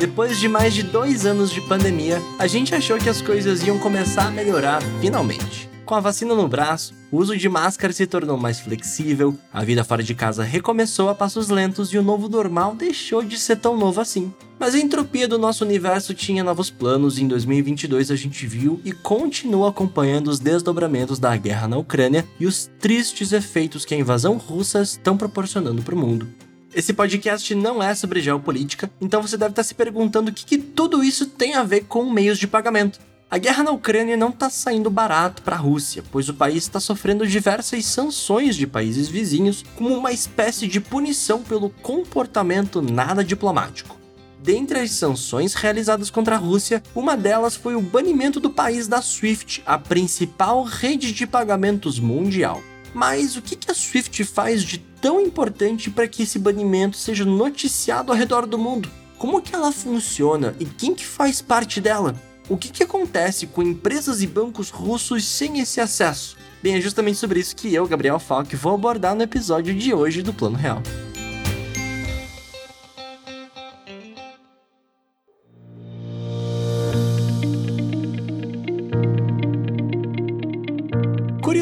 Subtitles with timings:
[0.00, 3.78] Depois de mais de dois anos de pandemia, a gente achou que as coisas iam
[3.78, 5.68] começar a melhorar finalmente.
[5.84, 9.84] Com a vacina no braço, o uso de máscara se tornou mais flexível, a vida
[9.84, 13.76] fora de casa recomeçou a passos lentos e o novo normal deixou de ser tão
[13.76, 14.32] novo assim.
[14.58, 18.80] Mas a entropia do nosso universo tinha novos planos e em 2022 a gente viu
[18.82, 23.98] e continua acompanhando os desdobramentos da guerra na Ucrânia e os tristes efeitos que a
[23.98, 26.26] invasão russa estão proporcionando para o mundo.
[26.72, 30.56] Esse podcast não é sobre geopolítica, então você deve estar se perguntando o que, que
[30.56, 33.00] tudo isso tem a ver com meios de pagamento.
[33.28, 36.78] A guerra na Ucrânia não está saindo barato para a Rússia, pois o país está
[36.78, 43.98] sofrendo diversas sanções de países vizinhos como uma espécie de punição pelo comportamento nada diplomático.
[44.40, 49.02] Dentre as sanções realizadas contra a Rússia, uma delas foi o banimento do país da
[49.02, 52.62] SWIFT, a principal rede de pagamentos mundial.
[52.94, 58.10] Mas o que a SWIFT faz de tão importante para que esse banimento seja noticiado
[58.10, 58.90] ao redor do mundo?
[59.18, 62.14] Como que ela funciona e quem que faz parte dela?
[62.48, 66.36] O que, que acontece com empresas e bancos russos sem esse acesso?
[66.62, 70.20] Bem, é justamente sobre isso que eu, Gabriel Falk, vou abordar no episódio de hoje
[70.20, 70.82] do Plano Real.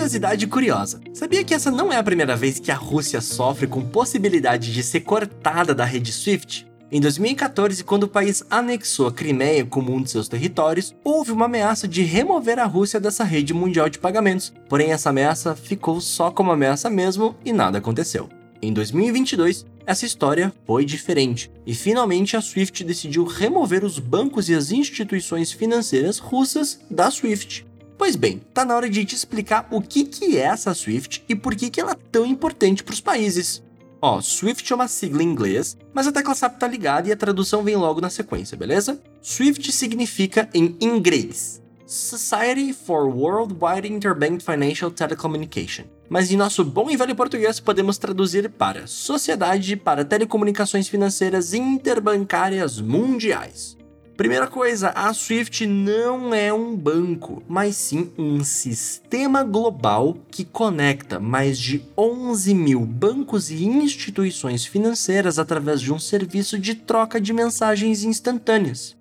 [0.09, 1.01] Curiosidade curiosa.
[1.13, 4.83] Sabia que essa não é a primeira vez que a Rússia sofre com possibilidade de
[4.83, 6.67] ser cortada da rede SWIFT?
[6.91, 11.45] Em 2014, quando o país anexou a Crimeia como um de seus territórios, houve uma
[11.45, 14.51] ameaça de remover a Rússia dessa rede mundial de pagamentos.
[14.67, 18.31] Porém, essa ameaça ficou só como ameaça mesmo e nada aconteceu.
[18.63, 24.55] Em 2022, essa história foi diferente e finalmente a SWIFT decidiu remover os bancos e
[24.55, 27.68] as instituições financeiras russas da SWIFT.
[27.99, 31.35] Pois bem, tá na hora de te explicar o que, que é essa SWIFT e
[31.35, 33.61] por que, que ela é tão importante para os países.
[34.01, 37.17] Ó, Swift é uma sigla em inglês, mas a tecla SAP tá ligada e a
[37.17, 39.01] tradução vem logo na sequência, beleza?
[39.21, 45.85] Swift significa em inglês Society for Worldwide Interbank Financial Telecommunication.
[46.07, 52.79] Mas em nosso bom e velho português podemos traduzir para Sociedade para Telecomunicações Financeiras Interbancárias
[52.79, 53.78] Mundiais.
[54.19, 61.21] Primeira coisa, a Swift não é um banco, mas sim um sistema global que conecta
[61.21, 67.33] mais de 11 mil bancos e instituições financeiras através de um serviço de troca de
[67.33, 68.97] mensagens instantâneas.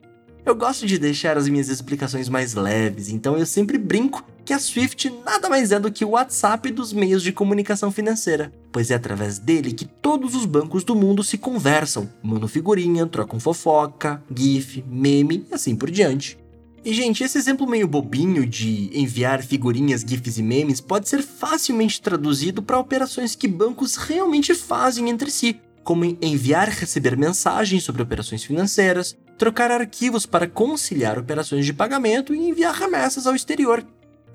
[0.45, 4.59] Eu gosto de deixar as minhas explicações mais leves, então eu sempre brinco que a
[4.59, 8.93] Swift nada mais é do que o WhatsApp dos meios de comunicação financeira, pois é
[8.93, 14.85] através dele que todos os bancos do mundo se conversam, mandam figurinha, trocam fofoca, GIF,
[14.87, 16.37] meme e assim por diante.
[16.85, 21.99] E, gente, esse exemplo meio bobinho de enviar figurinhas, GIFs e memes pode ser facilmente
[21.99, 28.03] traduzido para operações que bancos realmente fazem entre si, como enviar e receber mensagens sobre
[28.03, 33.83] operações financeiras, trocar arquivos para conciliar operações de pagamento e enviar remessas ao exterior.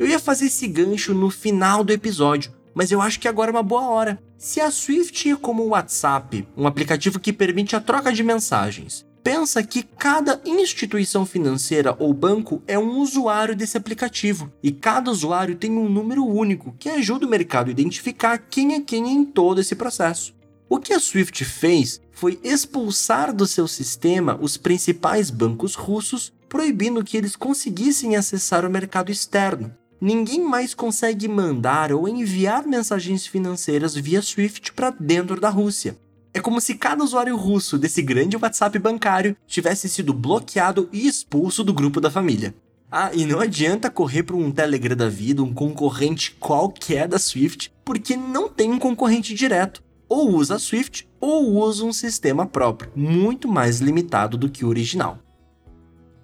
[0.01, 3.53] Eu ia fazer esse gancho no final do episódio, mas eu acho que agora é
[3.53, 4.19] uma boa hora.
[4.43, 9.07] Se a Swift é como o WhatsApp, um aplicativo que permite a troca de mensagens,
[9.23, 15.55] pensa que cada instituição financeira ou banco é um usuário desse aplicativo e cada usuário
[15.55, 19.61] tem um número único que ajuda o mercado a identificar quem é quem em todo
[19.61, 20.35] esse processo.
[20.69, 27.05] O que a Swift fez foi expulsar do seu sistema os principais bancos russos, proibindo
[27.05, 33.95] que eles conseguissem acessar o mercado externo ninguém mais consegue mandar ou enviar mensagens financeiras
[33.95, 35.97] via Swift para dentro da Rússia.
[36.35, 41.63] É como se cada usuário russo desse grande WhatsApp bancário tivesse sido bloqueado e expulso
[41.63, 42.53] do grupo da família.
[42.91, 47.73] Ah, e não adianta correr para um Telegram da vida, um concorrente qualquer da Swift,
[47.85, 49.85] porque não tem um concorrente direto.
[50.09, 54.69] Ou usa a Swift ou usa um sistema próprio, muito mais limitado do que o
[54.69, 55.21] original.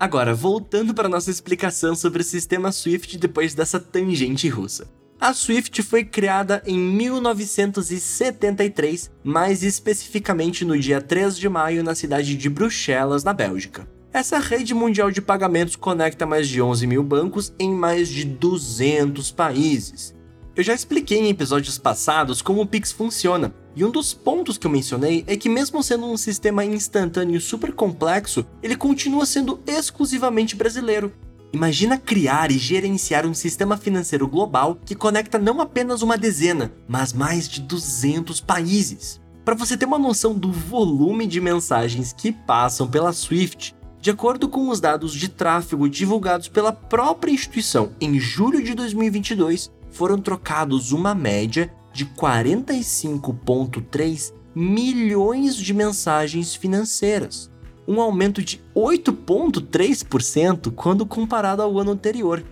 [0.01, 4.89] Agora, voltando para nossa explicação sobre o sistema Swift depois dessa tangente russa.
[5.21, 12.37] A Swift foi criada em 1973, mais especificamente no dia 3 de maio na cidade
[12.37, 13.89] de Bruxelas, na Bélgica.
[14.13, 19.33] Essa rede mundial de pagamentos conecta mais de 11 mil bancos em mais de 200
[19.33, 20.15] países.
[20.59, 24.67] Eu já expliquei em episódios passados como o Pix funciona, e um dos pontos que
[24.67, 30.57] eu mencionei é que, mesmo sendo um sistema instantâneo super complexo, ele continua sendo exclusivamente
[30.57, 31.13] brasileiro.
[31.53, 37.13] Imagina criar e gerenciar um sistema financeiro global que conecta não apenas uma dezena, mas
[37.13, 39.21] mais de 200 países.
[39.45, 44.49] Para você ter uma noção do volume de mensagens que passam pela SWIFT, de acordo
[44.49, 50.93] com os dados de tráfego divulgados pela própria instituição em julho de 2022, foram trocados
[50.93, 57.51] uma média de 45,3 milhões de mensagens financeiras.
[57.91, 62.45] um aumento de 8,3% quando comparado ao ano anterior.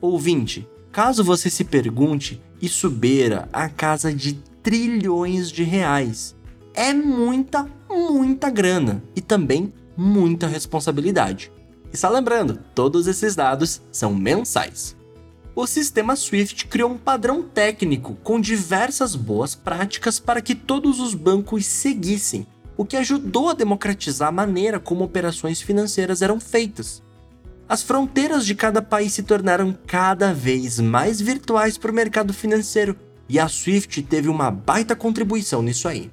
[0.00, 6.36] Ouvinte, caso você se pergunte, isso beira a casa de trilhões de reais.
[6.72, 11.50] É muita, muita grana e também muita responsabilidade.
[11.92, 14.96] E só lembrando, todos esses dados são mensais.
[15.60, 21.12] O sistema Swift criou um padrão técnico com diversas boas práticas para que todos os
[21.14, 22.46] bancos seguissem,
[22.78, 27.02] o que ajudou a democratizar a maneira como operações financeiras eram feitas.
[27.68, 32.96] As fronteiras de cada país se tornaram cada vez mais virtuais para o mercado financeiro,
[33.28, 36.10] e a Swift teve uma baita contribuição nisso aí.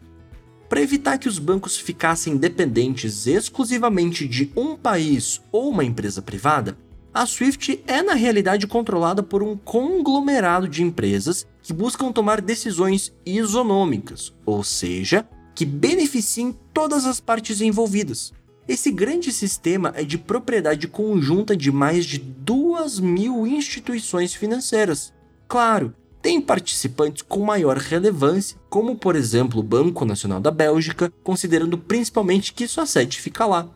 [0.67, 6.77] Para evitar que os bancos ficassem dependentes exclusivamente de um país ou uma empresa privada,
[7.17, 13.11] a Swift é na realidade controlada por um conglomerado de empresas que buscam tomar decisões
[13.25, 18.31] isonômicas, ou seja, que beneficiem todas as partes envolvidas.
[18.67, 25.11] Esse grande sistema é de propriedade conjunta de mais de duas mil instituições financeiras.
[25.47, 31.79] Claro, tem participantes com maior relevância, como por exemplo o Banco Nacional da Bélgica, considerando
[31.79, 33.67] principalmente que sua sede fica lá.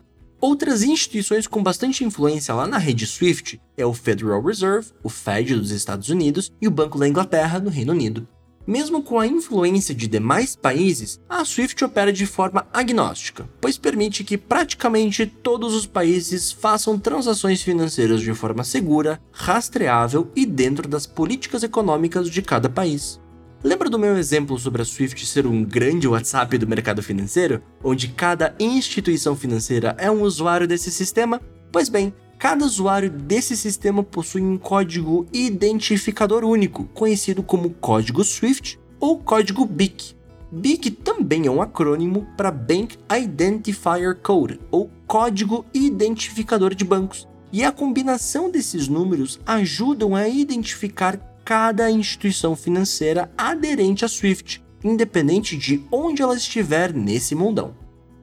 [0.42, 5.54] Outras instituições com bastante influência lá na rede SWIFT é o Federal Reserve, o Fed
[5.54, 8.26] dos Estados Unidos e o Banco da Inglaterra no Reino Unido.
[8.66, 14.24] Mesmo com a influência de demais países, a SWIFT opera de forma agnóstica, pois permite
[14.24, 21.06] que praticamente todos os países façam transações financeiras de forma segura, rastreável e dentro das
[21.06, 23.21] políticas econômicas de cada país.
[23.64, 28.08] Lembra do meu exemplo sobre a Swift ser um grande WhatsApp do mercado financeiro, onde
[28.08, 31.40] cada instituição financeira é um usuário desse sistema?
[31.70, 32.12] Pois bem,
[32.42, 39.64] Cada usuário desse sistema possui um código identificador único, conhecido como código SWIFT ou código
[39.64, 40.16] BIC.
[40.50, 47.62] BIC também é um acrônimo para Bank Identifier Code, ou Código Identificador de Bancos, e
[47.62, 51.16] a combinação desses números ajudam a identificar
[51.52, 57.74] cada instituição financeira aderente a SWIFT, independente de onde ela estiver nesse mundão.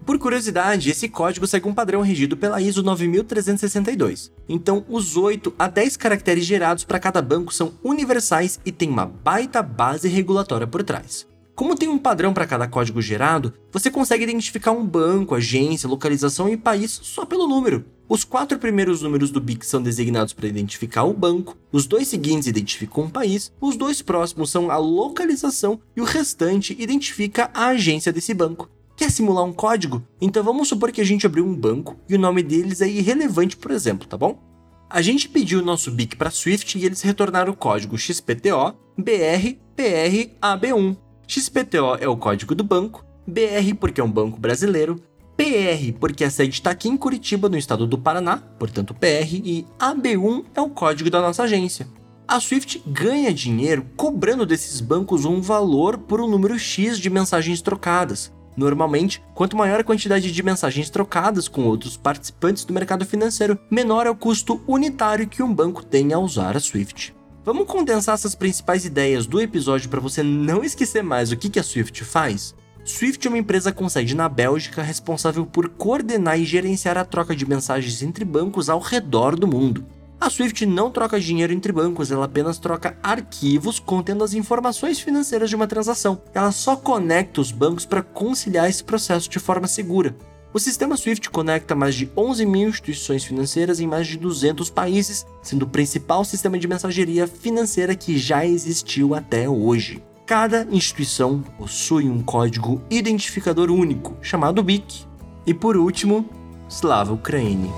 [0.04, 4.32] Por curiosidade, esse código segue um padrão regido pela ISO 9362.
[4.50, 9.06] Então, os 8 a 10 caracteres gerados para cada banco são universais e tem uma
[9.06, 11.28] baita base regulatória por trás.
[11.54, 16.50] Como tem um padrão para cada código gerado, você consegue identificar um banco, agência, localização
[16.50, 17.86] e país só pelo número.
[18.10, 22.48] Os quatro primeiros números do BIC são designados para identificar o banco, os dois seguintes
[22.48, 28.12] identificam um país, os dois próximos são a localização e o restante identifica a agência
[28.12, 28.68] desse banco.
[28.98, 30.02] Quer simular um código?
[30.20, 33.56] Então vamos supor que a gente abriu um banco e o nome deles é irrelevante,
[33.56, 34.42] por exemplo, tá bom?
[34.90, 39.54] A gente pediu o nosso BIC para Swift e eles retornaram o código XPTO BR
[39.76, 40.98] PR AB1.
[41.28, 45.00] XPTO é o código do banco, BR porque é um banco brasileiro,
[45.40, 49.66] PR porque a sede está aqui em Curitiba, no estado do Paraná, portanto PR, e
[49.80, 51.88] AB1 é o código da nossa agência.
[52.28, 57.62] A Swift ganha dinheiro cobrando desses bancos um valor por um número X de mensagens
[57.62, 63.58] trocadas, Normalmente, quanto maior a quantidade de mensagens trocadas com outros participantes do mercado financeiro,
[63.72, 67.16] menor é o custo unitário que um banco tem a usar a Swift.
[67.46, 71.64] Vamos condensar essas principais ideias do episódio para você não esquecer mais o que a
[71.64, 72.54] Swift faz?
[72.84, 77.36] Swift é uma empresa com sede na Bélgica responsável por coordenar e gerenciar a troca
[77.36, 79.86] de mensagens entre bancos ao redor do mundo.
[80.20, 85.50] A Swift não troca dinheiro entre bancos, ela apenas troca arquivos contendo as informações financeiras
[85.50, 86.22] de uma transação.
[86.34, 90.16] Ela só conecta os bancos para conciliar esse processo de forma segura.
[90.52, 95.26] O sistema SWIFT conecta mais de 11 mil instituições financeiras em mais de 200 países,
[95.44, 100.02] sendo o principal sistema de mensageria financeira que já existiu até hoje.
[100.30, 105.08] Cada instituição possui um código identificador único, chamado BIC.
[105.44, 106.30] E por último,
[106.70, 107.72] Slava Ukraine.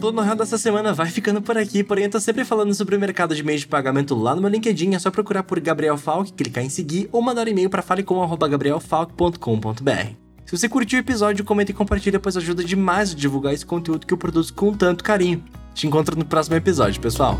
[0.00, 2.98] Plano Real dessa semana vai ficando por aqui, porém eu tô sempre falando sobre o
[2.98, 6.32] mercado de meios de pagamento lá no meu LinkedIn, é só procurar por Gabriel Falk,
[6.32, 10.25] clicar em seguir ou mandar um e-mail para falecom.gabrielfalk.com.br.
[10.46, 14.06] Se você curtiu o episódio, comenta e compartilha, pois ajuda demais a divulgar esse conteúdo
[14.06, 15.44] que eu produzo com tanto carinho.
[15.74, 17.36] Te encontro no próximo episódio, pessoal.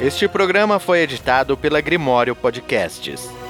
[0.00, 3.41] Este programa foi editado pela Grimório Podcasts.